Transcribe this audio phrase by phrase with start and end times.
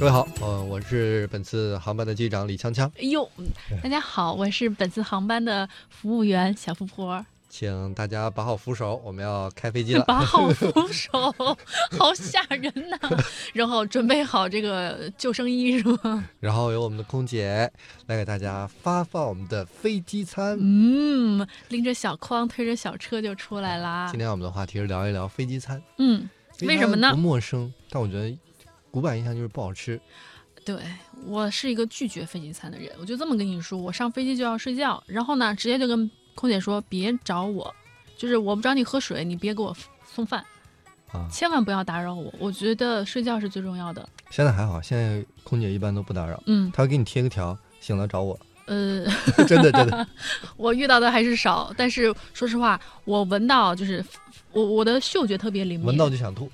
[0.00, 3.44] 各位好，呃，我是本次航班的机长李锵锵，哎呦，嗯
[3.82, 7.22] 大家好，我是本次航班的服务员小富婆。
[7.50, 10.02] 请大家把好扶手，我们要开飞机了。
[10.06, 11.10] 把好扶手，
[11.98, 12.96] 好吓人呐、
[13.52, 16.24] 然后准备好这个救生衣是吗？
[16.40, 17.70] 然后由我们的空姐
[18.06, 20.56] 来给大家发放我们的飞机餐。
[20.58, 24.18] 嗯，拎着小筐，推着小车就出来啦今。
[24.18, 25.82] 天我们的话题是聊一聊飞机餐。
[25.98, 26.26] 嗯，
[26.62, 28.34] 为什么呢不陌生，但我觉得
[28.90, 30.00] 古板印象就是不好吃。
[30.62, 30.76] 对
[31.24, 37.74] 我是一个拒绝飞机餐的人，我就这么跟你说，我上飞机就要睡觉，然后呢，直接就跟空姐说别找我，
[38.16, 40.44] 就是我不找你喝水，你别给我送饭，
[41.12, 44.06] 啊，千万不要打扰我，我觉得睡觉是最重要的。
[44.28, 48.38] 现在还好，现在空姐一般都不打扰，嗯，她会给你贴个条，醒了找我。
[48.66, 49.06] 呃。
[49.48, 50.06] 真的真 的，
[50.58, 54.04] 我遇到的还是少，但是说实话，我闻到就是
[54.52, 56.50] 我我的嗅觉特别灵敏，闻到就想吐。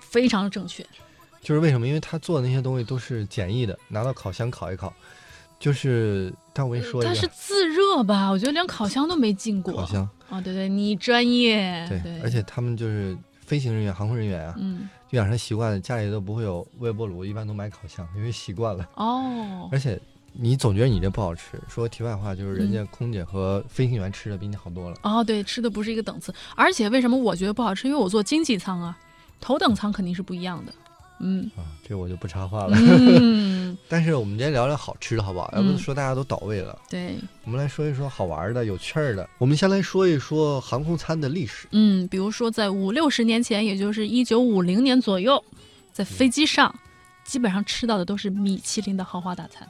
[0.00, 0.84] 非常正确。
[1.48, 1.86] 就是为什么？
[1.88, 4.92] 因为他做的那些东西都是简易的，拿到烤箱烤一烤。
[5.58, 8.28] 就是，但我跟你说一它是自热吧？
[8.28, 9.72] 我觉得连烤箱都没进过。
[9.72, 11.86] 烤箱，哦，对对，你专业。
[11.88, 18.86] 对，对，而且他们就是飞行人员、航空人员啊，嗯，就养成习惯了，家里都不会有微波炉，一般都买烤箱，因为习惯了。
[18.96, 19.98] 哦，而且
[20.34, 21.58] 你总觉得你这不好吃。
[21.66, 24.96] 说题外话，就是人嗯家空姐和飞行员吃的比你好多了。
[25.02, 26.30] 哦，对，吃的不是一个等次。
[26.54, 27.88] 而且为什么我觉得不好吃？
[27.88, 28.98] 因为我坐经济舱啊，
[29.40, 30.72] 头等舱肯定是不一样的。
[31.20, 32.76] 嗯啊，这我就不插话了。
[32.76, 35.52] 嗯， 但是我们今天聊聊好吃的，好不好？
[35.56, 36.78] 要不嗯说大家都倒胃了。
[36.88, 39.28] 对，我们来说一说好玩的、有趣儿的。
[39.38, 41.66] 我们先来说一说航空餐的历史。
[41.72, 45.42] 嗯，比如说在五六十年前，也就是一九五零年左右，
[45.92, 46.74] 在飞机上
[47.24, 49.68] 基本上吃到的都是米其林的豪华大餐。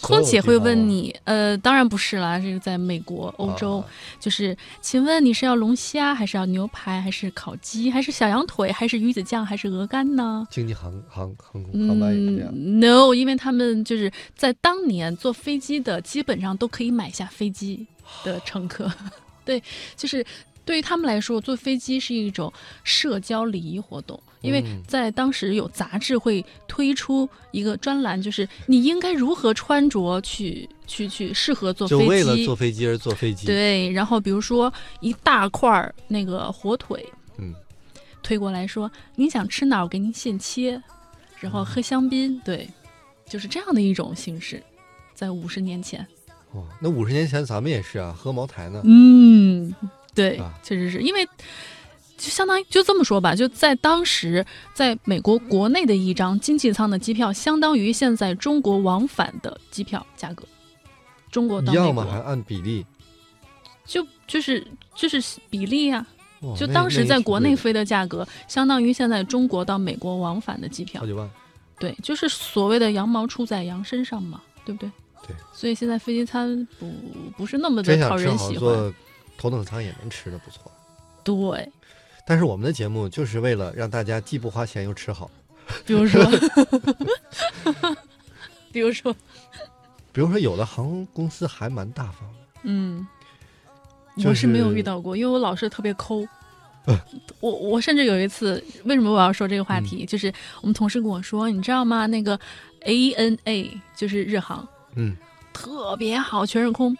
[0.00, 3.86] 空姐会问你，呃，当然不是啦，这个在美国、欧洲，啊
[4.20, 10.46] 就是，请问你是要龙虾，还是要牛排，还是烤鸡，还是小羊腿，还是鱼子酱，还是鹅肝呢？
[10.50, 12.52] 经济航航航空航班也是这样。
[12.54, 17.86] 嗯，no，因为他们就是在当年坐飞机的，基本上都可以买下飞机
[18.24, 18.90] 的乘客。
[19.44, 19.62] 对，
[19.96, 20.24] 就是
[20.64, 22.52] 对于他们来说，坐飞机是一种
[22.84, 32.02] 社交礼仪活动，因为嗯在当时有杂志会推出一个专栏，就是你应该如何穿着去去去适合坐飞机。
[32.02, 33.46] 就为了坐飞机而坐飞机。
[33.46, 37.04] 对，然后比如说一大块儿那个火腿，
[37.38, 37.52] 嗯，
[38.22, 40.80] 推过来说您想吃哪儿，我给您现切，
[41.40, 42.68] 然后喝香槟，对，
[43.26, 44.62] 就是这样的一种形式，
[45.14, 46.06] 在五十年前，
[46.52, 48.80] 哦，那五十年前咱们也是啊，喝茅台呢。
[48.84, 49.74] 嗯，
[50.14, 51.28] 对啊，确实是因为。
[52.18, 60.44] 就相当于就这么说吧，就在当时，在美国国内的一张经济舱的机票，相当于现在中国往返的机票价格。
[61.30, 62.02] 中国到美国？
[62.02, 62.84] 还按比例？
[63.84, 66.04] 就就是就是比例啊，
[66.56, 71.06] 就当时在国内飞的价格，相当于现在中国到美国往返的机票好。
[71.06, 71.30] 几万。
[71.78, 74.90] 对，就是所谓的羊毛出在羊身上嘛，对不对？
[75.24, 75.36] 对。
[75.52, 76.92] 所以现在飞机餐不
[77.36, 78.92] 不是那么的讨人喜欢。
[79.36, 80.68] 头等舱也能吃的不错。
[81.22, 81.70] 对，
[82.28, 85.30] 但是我们的节目就是为了让大家既不花钱又吃好。
[85.86, 86.22] 比如说，
[88.70, 89.16] 比如说，
[90.12, 92.38] 比如说，有的航空公司还蛮大方的。
[92.64, 93.06] 嗯，
[94.26, 96.28] 我是没有遇到过，因为我老是特别抠。
[97.40, 100.04] 我我甚至有一次，为什么我要说这个话嗯题？
[100.04, 102.06] 就是我们同事跟我说，你知道吗？
[102.06, 102.38] 那个
[102.82, 105.16] ANA 就是日航，嗯，
[105.54, 106.94] 特别好，全日空。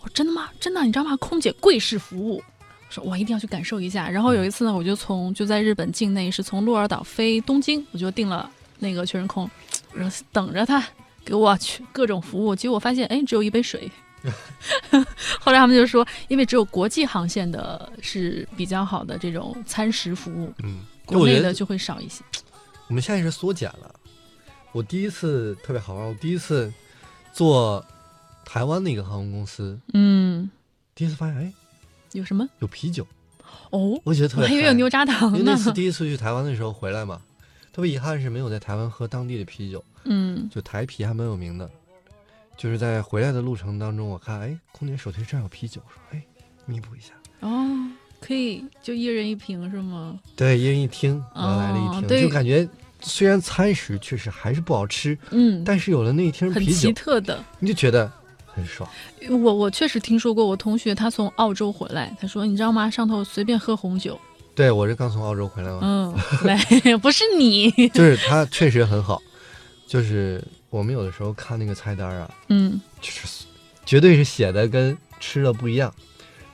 [0.00, 0.50] 我说真的吗？
[0.60, 0.82] 真的？
[0.84, 1.16] 你知道吗？
[1.16, 2.42] 空姐跪式服务。
[2.88, 4.08] 我说我一定要去感受一下。
[4.08, 9.50] 然后有一次呢，我就从就在日本境内是从鹿儿岛飞东京，我就订了那个全日空，
[9.92, 10.84] 然后等着他
[11.24, 12.54] 给我去各种服务。
[12.54, 13.90] 结果发现，哎，只有一杯水。
[15.38, 22.24] 后来他们就说，因为只有国际航线的是比较好的这种餐食服务，嗯，国内的就会少一些。
[22.88, 23.94] 我们现在是缩减了。
[24.72, 26.72] 我第一次特别好玩，我第一次
[27.32, 27.84] 坐
[28.44, 30.50] 台湾的一个航空公司，嗯，
[30.94, 31.52] 第一次发现哎
[32.16, 32.48] 有什么？
[32.58, 33.06] 有啤酒，
[33.70, 35.56] 哦，我觉得特别我还以为有牛轧糖呢因为那。
[35.56, 37.20] 次第一次去台湾的时候回来嘛，
[37.72, 41.70] 特别遗憾是没有在台湾喝当地的啤酒，嗯，就台啤还蛮有名的。
[42.56, 46.22] 就是在回来的路程当中，我看哎，空姐手提这有啤酒，说哎，
[46.64, 47.12] 弥补一下。
[47.40, 50.18] 哦，可以就一人一瓶是吗？
[50.34, 52.66] 对，一人一听，我来了一听，哦就感觉
[53.02, 57.44] 虽然餐食确实还是不好吃，嗯，但是有了那一听啤很奇酒，特的。
[57.58, 58.10] 你就觉得
[58.56, 58.88] 很爽。
[59.28, 62.90] 我我确实听说过，我同学他从澳洲回来，他说你知道吗？
[62.90, 64.18] 上头随便喝红酒，
[64.54, 66.14] 对我是刚从澳洲回来嘛，嗯，
[66.44, 66.56] 来，
[66.98, 69.20] 不是你， 就是他确实很好，
[69.86, 73.44] 就是我们有的时候看那个菜单啊，嗯就是
[73.84, 75.92] 绝对是写的跟吃的不一样，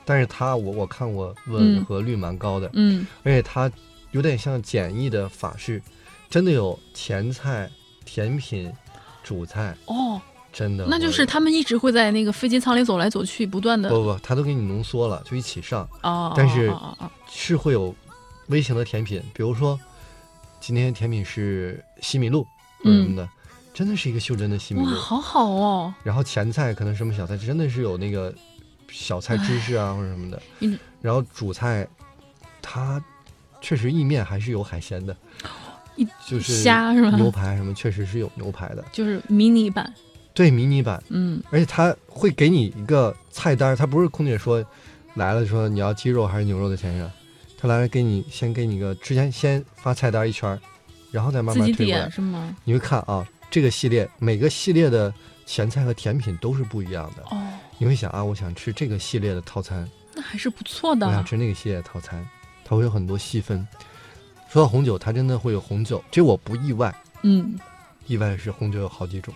[0.05, 3.71] 但是他我我看过吻嗯合率蛮高的，嗯而且他
[4.11, 5.81] 有点像简易的法式，
[6.29, 7.69] 真的有前菜、
[8.05, 8.71] 甜品、
[9.23, 10.21] 主菜，哦，
[10.53, 16.71] 真的，那就是他们一直会在那个飞机舱里走来走去，不断的不不，他都给你浓缩了，就一起上，哦，但是
[17.27, 17.93] 是会有
[18.47, 19.77] 微型的甜品，比如说
[20.61, 22.45] 今天甜品是西米露
[22.85, 23.03] 嗯。
[23.03, 23.27] 什么的，
[23.73, 24.95] 真的是一个袖珍的西米嗯哇，露。
[24.97, 28.33] 好好哦，然后前菜可能什么小菜，真的是有那个
[28.91, 30.41] 小菜芝士啊或者什么的。
[30.59, 30.77] 嗯。
[31.01, 31.87] 然后主菜，
[32.61, 33.03] 它
[33.59, 35.15] 确实意面还是有海鲜的。
[35.95, 37.15] 一，就是虾是吗？
[37.17, 39.93] 牛排什么确实是有牛排的，就是迷你版，
[40.33, 41.41] 对迷你版，嗯。
[41.51, 44.63] 而且它会给你一个菜单，它不是空姐说
[45.13, 47.11] 来了说你要鸡肉还是牛肉的先生，
[47.57, 50.59] 他来了给你先给你个之前先发菜单一圈，
[51.11, 52.55] 然后再慢慢推过来，是吗？
[52.63, 55.13] 你会看啊这个系列每个系列的
[55.45, 57.23] 前菜和甜品都是不一样的。
[57.29, 57.41] 哦，
[57.77, 61.05] 你会想啊，我想吃这个系列的套餐，那还是不错的。
[61.05, 62.27] 我想，吃那个系列的套餐，
[62.65, 63.65] 它会有很多细分。
[64.49, 66.93] 说到红酒，它真的会有红酒，这我不意外。
[67.21, 67.55] 嗯，
[68.07, 69.33] 意外的是红酒有好几种，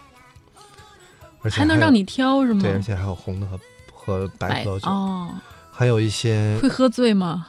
[1.48, 2.62] 而且有还能让你挑是吗？
[2.62, 3.60] 对，而且还有红的和
[3.94, 5.34] 和白葡萄酒，哦，
[5.72, 7.48] 还有一些会喝醉吗？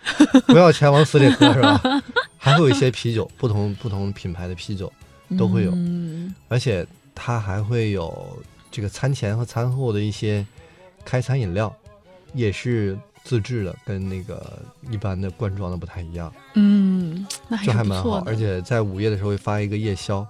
[0.46, 1.80] 不要钱往死里喝是吧？
[2.38, 4.90] 还会有一些啤酒，不同不同品牌的啤酒，
[5.36, 8.38] 都会有嗯而且它还会有
[8.70, 10.46] 这个餐前和餐后的一些
[11.04, 11.74] 开餐饮料，
[12.32, 18.22] 也是自制的，跟那个一般的罐装的不太一样，嗯，那还就还蛮好。
[18.24, 20.26] 而且在午夜的时候会发一个夜宵，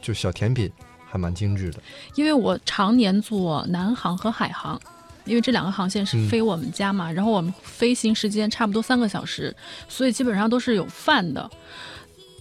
[0.00, 0.72] 就小甜品，
[1.14, 1.78] 还蛮精致的。
[2.16, 4.80] 因为我常年坐南航和海航，
[5.24, 9.54] 因为这两个航线是嗯飞我们家嘛，然后我们飞行时间差不多三个小时，
[9.88, 11.48] 所以基本上都是有饭的。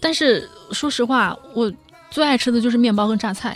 [0.02, 1.72] 但是说实话，我
[2.10, 3.56] 最爱吃的就是面包跟榨菜，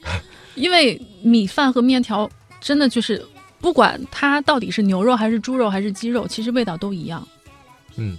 [0.56, 2.28] 因为米饭和面条
[2.58, 3.22] 真的就是
[3.60, 7.28] 不管它到底是牛肉还是猪肉还是鸡肉，其实味道都一样。
[7.96, 8.16] 嗯，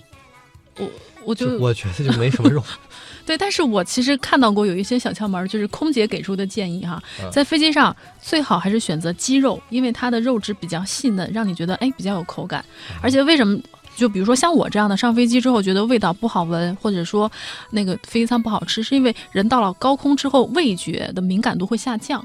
[1.24, 2.64] 我就我觉得就没什么肉。
[3.26, 12.64] 对，但是我其实看到过有一些小窍门，就是空姐给出的建议哈，嗯在飞机上最好还是选择鸡肉，因为它的肉质比较细嫩，让你觉得哎比较有口感。
[13.02, 13.60] 而且为什么？
[13.96, 17.32] 就比如说像我这样的，上飞机之后觉得味道不好闻，或者说
[17.72, 22.22] 那个飞机餐不好吃，是因为人到了高空之后，味觉的敏感度会下降，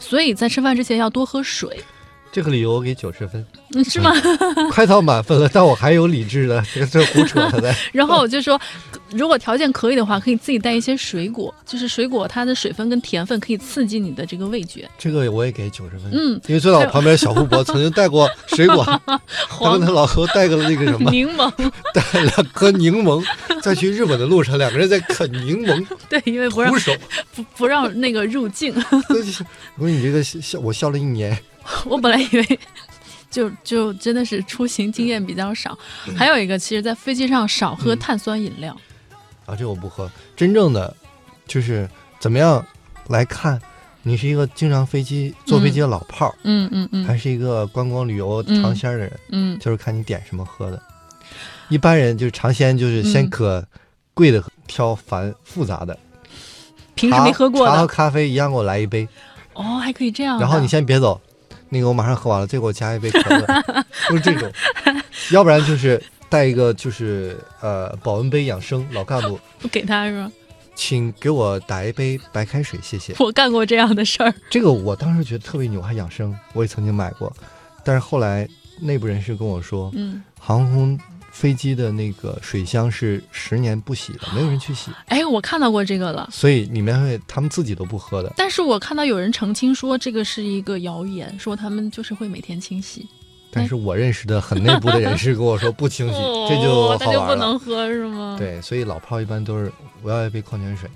[0.00, 1.80] 所以在吃饭之前要多喝水，
[2.30, 3.44] 这个理由我给九十分，
[3.74, 4.12] 嗯，是吗？
[4.70, 7.74] 快到满分了，但我还有理智的，这 这胡扯的。
[7.92, 8.60] 然后我就说，
[9.10, 14.88] 如果条件可以的话，可以自己带一些水果，就是水果它的水分跟甜分可以刺激你的这个味觉。
[14.98, 16.10] 这个我也给九十分。
[16.12, 21.50] 嗯，因为坐在我旁边，小富婆曾经带过 水果，他黄跟他老婆带个那个什么，柠檬，
[21.94, 23.24] 带了颗柠檬，
[23.62, 26.74] 在去日本的路上，两个人在啃柠檬，对，因为不让。
[27.34, 28.74] 不不让那个入境。
[28.90, 31.36] 我说你这个笑，我笑了一年。
[31.86, 32.60] 我本来以为
[33.30, 35.76] 就就真的是出行经验比较少。
[36.16, 38.76] 还有一个，其实，在飞机上少喝嗯碳酸饮料。
[39.46, 40.10] 啊，这我不喝。
[40.36, 40.94] 真正的
[41.46, 41.88] 就是
[42.18, 42.64] 怎么样
[43.08, 43.60] 来看，
[44.02, 50.82] 你是一个经常飞机坐飞机的老炮儿，嗯嗯嗯还是一个观光旅游嗯尝鲜的人，嗯，就是看你点什么喝的。
[51.68, 53.66] 一般人就是尝鲜，就是先嗯可
[54.14, 55.98] 贵的挑繁复杂的，
[56.94, 57.86] 平时没喝过茶茶和。
[57.86, 59.06] 咖啡一样，给我来一杯。
[59.52, 60.38] 哦，还可以这样。
[60.40, 61.20] 然后你先别走，
[61.68, 63.62] 那个我马上喝完了，再给我加一杯可乐，
[64.08, 64.50] 就是这种。
[65.32, 70.32] 要不然就是带一个就是呃保温杯养生，老干部，不给他是吗？
[70.74, 73.12] 请给我打一杯白开水，谢谢。
[73.18, 74.32] 我干过这样的事儿。
[74.48, 77.32] 这个我当时觉得特别牛，还养生，我也曾经买过，
[77.82, 78.48] 但是后来
[78.80, 80.98] 内部人士跟我说，嗯，航空
[81.30, 86.28] 飞机的那个水箱是十年不洗的，没有人去洗， 哎，我看到过这个了。
[86.32, 88.32] 所以里面会他们自己都不喝的。
[88.36, 93.06] 但是我看到有人澄清说这个是一个谣言，说他们就是会每天清洗，
[93.50, 96.14] 但是我认识的很内部的人士跟我说不清洗，
[96.48, 97.36] 这就就不好玩了。
[97.36, 99.70] 能喝是吗？，对，所以老炮一般都是
[100.02, 100.90] 我要一杯矿泉水，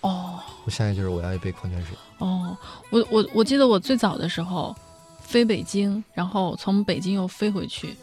[0.00, 1.96] 哦我现在就是我要一杯矿泉水。
[2.18, 2.56] 哦，
[2.90, 4.74] 我我我记得我最早的时候
[5.20, 7.94] 飞北京，然后从北京又飞回去。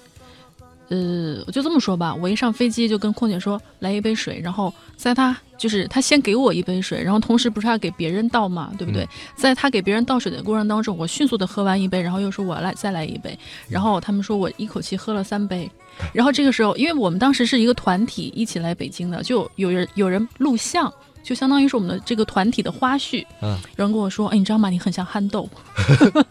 [0.91, 9.03] 呃，我就这么说吧，我一上飞机就跟空姐说来一杯水，然后在他就是他先给我一杯水，然后同时不是要给别人倒嘛，对不对？
[9.05, 15.71] 嗯在他给别人倒水的过程当中，我迅速的喝完一杯，然后又说我来再来一杯，然后他们说我一口气喝了三杯，
[16.13, 20.93] 然后这个时候，因为我们当时是一个团体一起来北京的，就有人有人录像。
[21.23, 24.71] 就相当于是我们的这个团体的花絮，嗯，有人跟我说：“哎，你知道吗？
[24.71, 25.47] 你很像憨豆。”